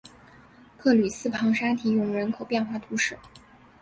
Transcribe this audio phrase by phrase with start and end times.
[0.79, 3.19] 克吕斯旁沙提永人口变化图示